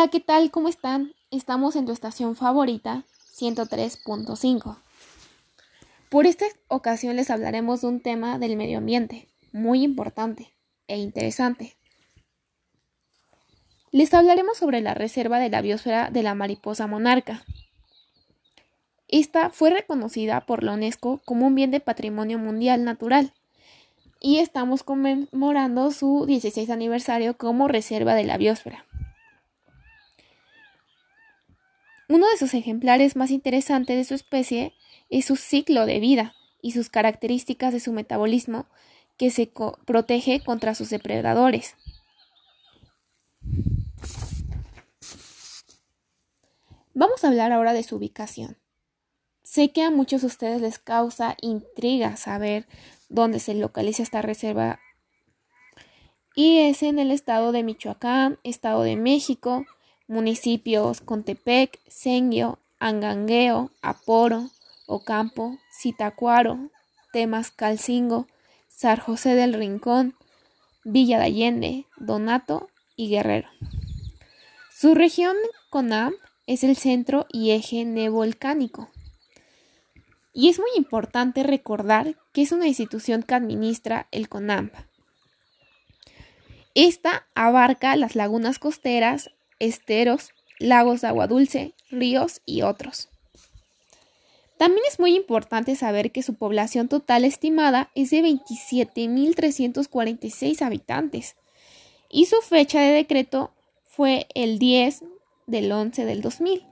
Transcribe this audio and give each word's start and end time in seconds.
Hola, 0.00 0.08
¿qué 0.08 0.20
tal? 0.20 0.50
¿Cómo 0.50 0.70
están? 0.70 1.12
Estamos 1.30 1.76
en 1.76 1.84
tu 1.84 1.92
estación 1.92 2.34
favorita, 2.34 3.04
103.5. 3.34 4.78
Por 6.08 6.24
esta 6.24 6.46
ocasión 6.68 7.16
les 7.16 7.28
hablaremos 7.28 7.82
de 7.82 7.88
un 7.88 8.00
tema 8.00 8.38
del 8.38 8.56
medio 8.56 8.78
ambiente, 8.78 9.28
muy 9.52 9.82
importante 9.82 10.54
e 10.88 10.96
interesante. 10.96 11.76
Les 13.90 14.14
hablaremos 14.14 14.56
sobre 14.56 14.80
la 14.80 14.94
reserva 14.94 15.38
de 15.38 15.50
la 15.50 15.60
biosfera 15.60 16.08
de 16.10 16.22
la 16.22 16.34
mariposa 16.34 16.86
monarca. 16.86 17.44
Esta 19.06 19.50
fue 19.50 19.68
reconocida 19.68 20.46
por 20.46 20.62
la 20.62 20.72
UNESCO 20.72 21.20
como 21.26 21.46
un 21.46 21.54
bien 21.54 21.70
de 21.72 21.80
patrimonio 21.80 22.38
mundial 22.38 22.84
natural 22.84 23.34
y 24.18 24.38
estamos 24.38 24.82
conmemorando 24.82 25.90
su 25.90 26.24
16 26.24 26.70
aniversario 26.70 27.36
como 27.36 27.68
reserva 27.68 28.14
de 28.14 28.24
la 28.24 28.38
biosfera. 28.38 28.86
Uno 32.10 32.28
de 32.28 32.36
sus 32.38 32.54
ejemplares 32.54 33.14
más 33.14 33.30
interesantes 33.30 33.96
de 33.96 34.02
su 34.02 34.14
especie 34.14 34.74
es 35.10 35.26
su 35.26 35.36
ciclo 35.36 35.86
de 35.86 36.00
vida 36.00 36.34
y 36.60 36.72
sus 36.72 36.90
características 36.90 37.72
de 37.72 37.78
su 37.78 37.92
metabolismo 37.92 38.66
que 39.16 39.30
se 39.30 39.48
protege 39.84 40.42
contra 40.42 40.74
sus 40.74 40.90
depredadores. 40.90 41.76
Vamos 46.94 47.22
a 47.22 47.28
hablar 47.28 47.52
ahora 47.52 47.72
de 47.74 47.84
su 47.84 47.94
ubicación. 47.94 48.56
Sé 49.44 49.70
que 49.70 49.84
a 49.84 49.92
muchos 49.92 50.22
de 50.22 50.26
ustedes 50.26 50.60
les 50.60 50.80
causa 50.80 51.36
intriga 51.40 52.16
saber 52.16 52.66
dónde 53.08 53.38
se 53.38 53.54
localiza 53.54 54.02
esta 54.02 54.20
reserva 54.20 54.80
y 56.34 56.58
es 56.58 56.82
en 56.82 56.98
el 56.98 57.12
estado 57.12 57.52
de 57.52 57.62
Michoacán, 57.62 58.40
estado 58.42 58.82
de 58.82 58.96
México, 58.96 59.64
municipios 60.10 61.00
Contepec, 61.00 61.78
Senguio, 61.86 62.58
Angangueo, 62.80 63.70
Aporo, 63.80 64.50
Ocampo, 64.86 65.56
Citacuaro, 65.72 66.58
Temascalcingo, 67.12 68.26
Sar 68.68 68.98
José 68.98 69.36
del 69.36 69.54
Rincón, 69.54 70.14
Villa 70.82 71.18
de 71.18 71.24
Allende, 71.26 71.86
Donato 71.96 72.68
y 72.96 73.08
Guerrero. 73.08 73.48
Su 74.72 74.94
región 74.94 75.36
CONAM 75.70 76.14
es 76.46 76.64
el 76.64 76.76
centro 76.76 77.26
y 77.30 77.52
eje 77.52 77.84
neovolcánico. 77.84 78.88
Y 80.32 80.48
es 80.48 80.58
muy 80.58 80.70
importante 80.76 81.44
recordar 81.44 82.16
que 82.32 82.42
es 82.42 82.50
una 82.50 82.66
institución 82.66 83.22
que 83.22 83.34
administra 83.34 84.08
el 84.10 84.28
CONAMP. 84.28 84.74
Esta 86.74 87.26
abarca 87.34 87.94
las 87.96 88.16
lagunas 88.16 88.58
costeras, 88.58 89.30
esteros, 89.60 90.32
lagos 90.58 91.02
de 91.02 91.08
agua 91.08 91.28
dulce, 91.28 91.74
ríos 91.90 92.42
y 92.44 92.62
otros. 92.62 93.08
También 94.58 94.82
es 94.90 94.98
muy 94.98 95.14
importante 95.16 95.76
saber 95.76 96.12
que 96.12 96.22
su 96.22 96.34
población 96.34 96.88
total 96.88 97.24
estimada 97.24 97.90
es 97.94 98.10
de 98.10 98.22
27.346 98.22 100.60
habitantes 100.60 101.36
y 102.10 102.26
su 102.26 102.42
fecha 102.42 102.80
de 102.80 102.90
decreto 102.90 103.54
fue 103.84 104.26
el 104.34 104.58
10 104.58 105.04
del 105.46 105.72
11 105.72 106.04
del 106.04 106.20
2000. 106.20 106.66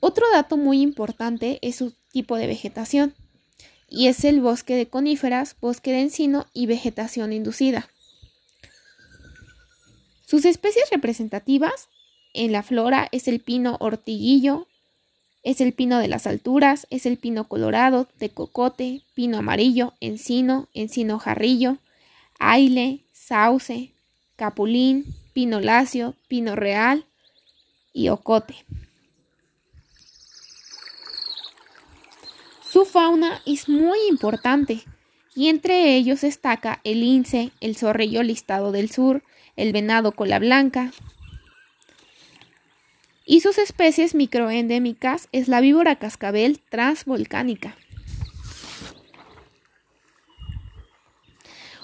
Otro 0.00 0.24
dato 0.32 0.56
muy 0.56 0.80
importante 0.80 1.58
es 1.60 1.76
su 1.76 1.92
tipo 2.10 2.36
de 2.36 2.46
vegetación 2.46 3.14
y 3.94 4.06
es 4.06 4.24
el 4.24 4.40
bosque 4.40 4.74
de 4.74 4.88
coníferas, 4.88 5.54
bosque 5.60 5.92
de 5.92 6.00
encino 6.00 6.46
y 6.54 6.64
vegetación 6.64 7.30
inducida. 7.34 7.90
Sus 10.26 10.46
especies 10.46 10.88
representativas 10.90 11.88
en 12.32 12.52
la 12.52 12.62
flora 12.62 13.08
es 13.12 13.28
el 13.28 13.40
pino 13.40 13.76
ortiguillo, 13.80 14.66
es 15.42 15.60
el 15.60 15.74
pino 15.74 15.98
de 15.98 16.08
las 16.08 16.26
alturas, 16.26 16.86
es 16.88 17.04
el 17.04 17.18
pino 17.18 17.48
colorado, 17.48 18.08
de 18.18 18.30
cocote, 18.30 19.02
pino 19.12 19.36
amarillo, 19.36 19.92
encino, 20.00 20.68
encino 20.72 21.18
jarrillo, 21.18 21.76
aile, 22.38 23.04
sauce, 23.12 23.92
capulín, 24.36 25.04
pino 25.34 25.60
lacio, 25.60 26.14
pino 26.28 26.56
real 26.56 27.04
y 27.92 28.08
ocote. 28.08 28.54
Su 32.72 32.86
fauna 32.86 33.42
es 33.44 33.68
muy 33.68 33.98
importante 34.08 34.82
y 35.34 35.48
entre 35.48 35.94
ellos 35.94 36.22
destaca 36.22 36.80
el 36.84 37.00
lince, 37.00 37.50
el 37.60 37.76
zorrillo 37.76 38.22
listado 38.22 38.72
del 38.72 38.90
sur, 38.90 39.22
el 39.56 39.74
venado 39.74 40.12
cola 40.12 40.38
blanca. 40.38 40.90
Y 43.26 43.40
sus 43.40 43.58
especies 43.58 44.14
microendémicas 44.14 45.28
es 45.32 45.48
la 45.48 45.60
víbora 45.60 45.96
cascabel 45.96 46.60
transvolcánica. 46.70 47.76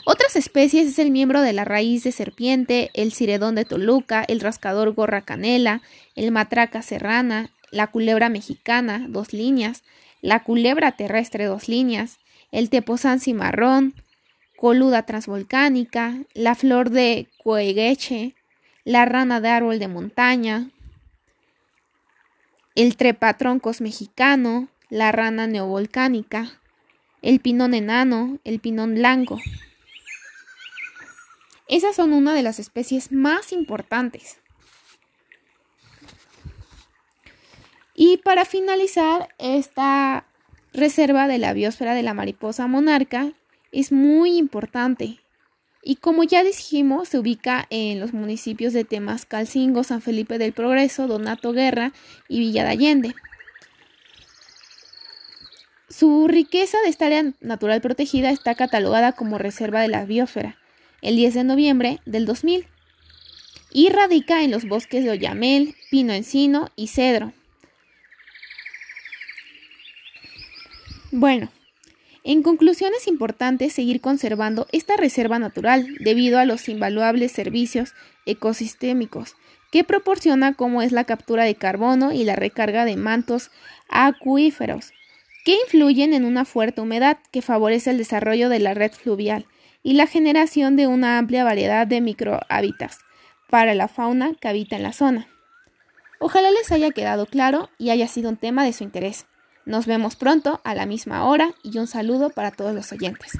Otras 0.07 0.37
especies 0.37 0.89
es 0.89 0.99
el 0.99 1.11
miembro 1.11 1.43
de 1.43 1.53
la 1.53 1.67
raíz 1.67 2.03
de 2.05 2.13
serpiente, 2.13 2.91
el 2.95 3.13
ciredón 3.13 3.57
de 3.57 3.67
Toluca, 3.67 4.25
el 4.27 4.41
rascador 4.41 4.95
gorra 4.95 5.21
canela, 5.21 5.83
el 6.15 6.31
matraca 6.31 6.81
serrana, 6.81 7.51
la 7.71 7.89
culebra 7.89 8.31
mexicana, 8.31 9.05
dos 9.07 9.35
líneas, 9.35 9.83
la 10.21 10.43
culebra 10.43 10.93
terrestre 10.93 11.45
dos 11.45 11.69
líneas, 11.69 12.19
el 12.51 12.71
tepozán 12.71 13.21
cimarrón, 13.21 13.95
coluda 14.57 15.05
transvolcánica, 15.05 16.17
la 16.35 16.55
flor 16.55 16.91
de 16.91 17.29
cuegueche, 17.39 18.35
la 18.85 19.05
rana 19.05 19.41
de 19.41 19.49
árbol 19.49 19.79
de 19.79 19.89
montaña, 19.89 20.71
el 22.75 22.97
trepatroncos 22.97 23.81
mexicano, 23.81 24.69
la 24.89 25.13
rana 25.13 25.47
neovolcánica, 25.47 26.61
el 27.23 27.41
pinón 27.41 27.75
enano, 27.75 28.39
el 28.45 28.61
pinón 28.61 28.95
blanco. 28.95 29.39
Esas 31.69 31.97
son 31.97 32.13
una 32.13 32.35
de 32.35 32.43
las 32.43 32.59
especies 32.59 33.13
más 33.13 33.53
importantes. 33.53 34.39
Y 38.01 38.19
para 38.19 38.45
finalizar, 38.45 39.29
esta 39.39 40.25
reserva 40.73 41.27
de 41.27 41.39
la 41.39 41.53
biosfera 41.53 41.97
de 41.97 42.05
la 42.05 42.15
mariposa 42.15 42.69
monarca 42.69 43.33
es 43.73 43.91
muy 43.91 44.39
importante. 44.39 45.19
Y 45.83 45.97
como 45.97 46.23
ya 46.23 46.45
dijimos, 46.45 47.09
se 47.09 47.19
ubica 47.19 47.67
en 47.71 47.99
los 47.99 48.13
municipios 48.13 48.73
de 48.73 48.85
Temascalcingo, 48.85 49.83
San 49.83 50.01
Felipe 50.01 50.39
del 50.39 50.53
Progreso, 50.53 51.09
Donato 51.09 51.53
Guerra 51.53 51.93
y 52.29 52.39
Villa 52.39 52.63
de 52.63 52.71
Allende. 52.71 53.15
Su 55.89 56.29
riqueza 56.29 56.79
de 56.85 56.91
esta 56.91 57.07
área 57.07 57.33
natural 57.41 57.81
protegida 57.81 58.31
está 58.31 58.55
catalogada 58.55 59.11
como 59.11 59.39
reserva 59.39 59.81
de 59.81 59.89
la 59.89 60.05
biosfera 60.05 60.57
el 61.03 61.17
10 61.17 61.35
de 61.35 61.43
noviembre 61.43 61.99
del 62.07 62.27
2000 62.27 62.65
y 63.73 63.89
radica 63.89 64.45
en 64.45 64.53
los 64.53 64.69
bosques 64.69 65.03
de 65.03 65.11
Oyamel, 65.11 65.75
Pino 65.91 66.13
Encino 66.13 66.69
y 66.77 66.87
Cedro. 66.87 67.33
Bueno, 71.11 71.49
en 72.23 72.43
conclusión 72.43 72.93
es 72.95 73.07
importante 73.07 73.71
seguir 73.71 74.03
conservando 74.03 74.67
esta 74.73 74.97
reserva 74.97 75.39
natural 75.39 75.87
debido 76.01 76.39
a 76.39 76.45
los 76.45 76.69
invaluables 76.69 77.33
servicios 77.33 77.95
ecosistémicos 78.27 79.35
que 79.73 79.85
proporciona 79.85 80.53
como 80.53 80.83
es 80.83 80.93
la 80.93 81.05
captura 81.05 81.45
de 81.45 81.55
carbono 81.55 82.13
y 82.13 82.25
la 82.25 82.37
recarga 82.37 82.85
de 82.85 82.97
mantos 82.97 83.51
acuíferos, 83.89 84.93
que 85.47 85.57
influyen 85.65 86.13
en 86.13 86.27
una 86.27 86.45
fuerte 86.45 86.83
humedad 86.83 87.17
que 87.31 87.41
favorece 87.41 87.91
el 87.91 87.99
desarrollo 87.99 88.51
de 88.51 88.59
la 88.59 88.75
red 88.75 88.93
fluvial 88.93 89.47
y 89.83 89.95
la 89.95 90.07
generación 90.07 90.77
de 90.77 90.87
una 90.87 91.17
amplia 91.17 91.45
variedad 91.45 91.87
de 91.87 92.03
microhábitats 92.03 92.99
para 93.49 93.75
la 93.75 93.89
fauna 93.89 94.35
que 94.39 94.49
habita 94.49 94.77
en 94.77 94.83
la 94.83 94.93
zona. 94.93 95.29
Ojalá 96.21 96.51
les 96.51 96.71
haya 96.71 96.91
quedado 96.91 97.25
claro 97.25 97.71
y 97.79 97.91
haya 97.91 98.09
sido 98.09 98.29
un 98.29 98.37
tema 98.37 98.65
de 98.65 98.75
su 98.75 98.85
interés. 98.85 99.27
Nos 99.69 99.85
vemos 99.85 100.17
pronto 100.17 100.63
a 100.65 100.75
la 100.75 100.87
misma 100.87 101.27
hora 101.27 101.53
y 101.63 101.77
un 101.77 101.87
saludo 101.87 102.31
para 102.31 102.53
todos 102.53 102.75
los 102.75 102.91
oyentes. 102.91 103.33